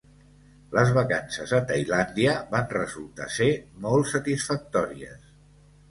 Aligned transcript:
Les 0.77 0.93
vacances 0.95 1.53
a 1.59 1.59
Tailàndia 1.73 2.33
van 2.55 2.67
resultar 2.79 3.31
ser 3.37 3.53
molt 3.87 4.13
satisfactòries. 4.17 5.35